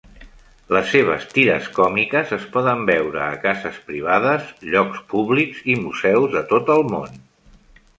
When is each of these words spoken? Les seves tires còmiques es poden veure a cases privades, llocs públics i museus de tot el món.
Les 0.75 0.87
seves 0.93 1.27
tires 1.33 1.67
còmiques 1.75 2.33
es 2.39 2.49
poden 2.57 2.83
veure 2.91 3.21
a 3.27 3.37
cases 3.45 3.79
privades, 3.93 4.51
llocs 4.75 5.07
públics 5.15 5.65
i 5.75 5.81
museus 5.87 6.39
de 6.39 6.47
tot 6.55 6.79
el 6.81 6.89
món. 6.95 7.27